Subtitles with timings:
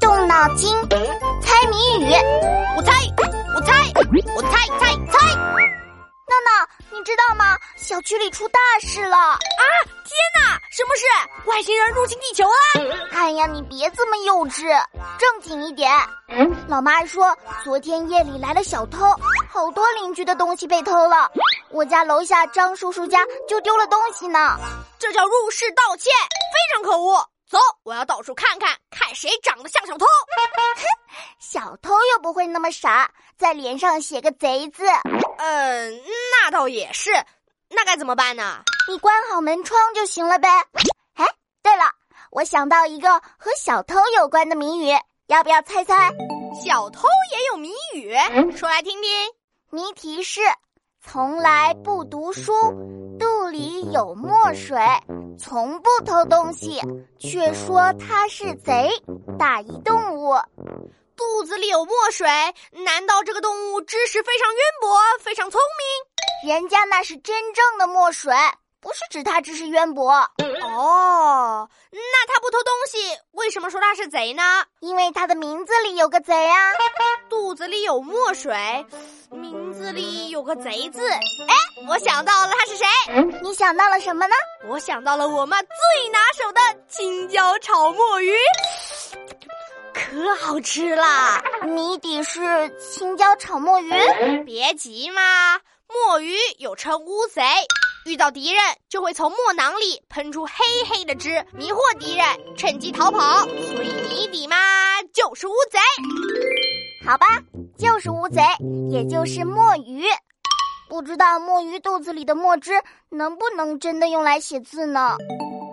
[0.00, 0.72] 动脑筋，
[1.42, 2.12] 猜谜语。
[2.76, 2.92] 我猜，
[3.54, 3.92] 我猜，
[4.36, 5.34] 我猜猜猜。
[5.36, 7.56] 闹闹，你知道吗？
[7.76, 9.16] 小区里出大事了！
[9.16, 9.38] 啊，
[10.04, 11.04] 天哪，什么事？
[11.46, 12.54] 外星人入侵地球啊？
[13.12, 14.62] 哎呀，你别这么幼稚，
[15.18, 15.90] 正经一点。
[16.68, 19.06] 老妈说，昨天夜里来了小偷，
[19.50, 21.28] 好多邻居的东西被偷了。
[21.70, 24.56] 我家楼下张叔叔家就丢了东西呢，
[24.98, 27.26] 这叫入室盗窃，非常可恶。
[27.48, 30.04] 走，我要到处看看，看谁长得像小偷。
[30.04, 30.84] 哼，
[31.40, 34.84] 小偷又不会那么傻，在脸上写个贼字。
[35.38, 36.02] 嗯，
[36.42, 37.10] 那倒也是。
[37.70, 38.62] 那该怎么办呢？
[38.88, 40.48] 你关好门窗就行了呗。
[41.14, 41.26] 哎，
[41.62, 41.84] 对了，
[42.30, 44.94] 我想到一个和小偷有关的谜语，
[45.26, 46.10] 要不要猜猜？
[46.62, 48.14] 小偷也有谜语，
[48.56, 49.10] 说来听听。
[49.70, 50.40] 谜题是：
[51.02, 52.52] 从来不读书，
[53.48, 54.76] 肚里有墨水。
[55.38, 56.82] 从不偷东西，
[57.18, 58.90] 却说他是贼。
[59.38, 60.34] 大一动物，
[61.16, 62.28] 肚子里有墨水，
[62.72, 65.58] 难道这个动物知识非常渊博，非常聪
[66.44, 66.52] 明？
[66.52, 68.34] 人家那是真正的墨水。
[68.80, 72.98] 不是指他知识渊博哦，那他不偷东西，
[73.32, 74.42] 为什么说他是贼呢？
[74.80, 76.54] 因为他的名字里有个贼啊，
[77.28, 78.54] 肚子里有墨水，
[79.48, 81.08] 名字里有个贼字。
[81.08, 81.54] 哎，
[81.88, 82.86] 我想到了，他是谁？
[83.42, 84.34] 你想到了什么呢？
[84.68, 88.32] 我想到了我妈最拿手的青椒炒墨鱼，
[89.94, 91.42] 可好吃啦！
[91.64, 92.40] 谜底是
[92.78, 93.90] 青椒炒墨鱼？
[94.44, 97.42] 别急嘛，墨鱼又称乌贼。
[98.04, 100.52] 遇到敌人就会从墨囊里喷出黑
[100.88, 102.24] 黑的汁，迷惑敌人，
[102.56, 103.40] 趁机逃跑。
[103.42, 104.56] 所以谜底嘛，
[105.12, 105.78] 就是乌贼。
[107.06, 107.26] 好吧，
[107.78, 108.42] 就是乌贼，
[108.90, 110.02] 也就是墨鱼。
[110.88, 112.72] 不知道墨鱼肚子里的墨汁
[113.08, 115.16] 能不能真的用来写字呢？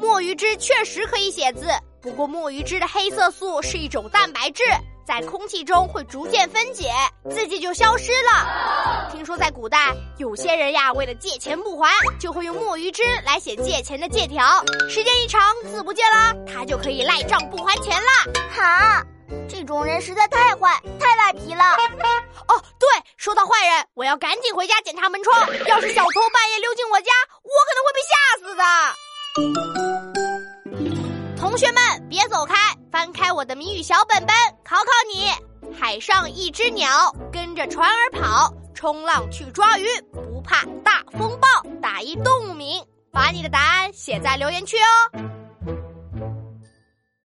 [0.00, 1.66] 墨鱼汁确实可以写字，
[2.00, 4.64] 不过墨鱼汁的黑色素是一种蛋白质。
[5.04, 6.90] 在空气中会逐渐分解，
[7.30, 9.08] 自己就消失了。
[9.12, 11.88] 听说在古代，有些人呀，为了借钱不还，
[12.18, 14.44] 就会用墨鱼汁来写借钱的借条。
[14.88, 15.40] 时间一长，
[15.70, 18.32] 字不见了，他就可以赖账不还钱了。
[18.50, 19.04] 哈，
[19.48, 21.64] 这种人实在太坏，太赖皮了。
[23.94, 25.38] 我要赶紧回家检查门窗。
[25.66, 27.10] 要是小偷半夜溜进我家，
[27.42, 28.62] 我可能会被吓死的。
[31.36, 32.54] 同学们，别走开。
[32.90, 35.30] 翻开我的谜语小本本，考考你：
[35.74, 41.48] 海上一只鸟跟着船儿跑，冲浪去抓鱼，不怕大风暴。
[41.80, 45.41] 打一动物名，把你的答案写在留言区哦。